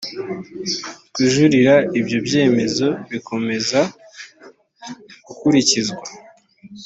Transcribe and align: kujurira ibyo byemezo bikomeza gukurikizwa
kujurira 1.13 1.75
ibyo 1.99 2.17
byemezo 2.27 2.87
bikomeza 3.11 3.79
gukurikizwa 5.25 6.03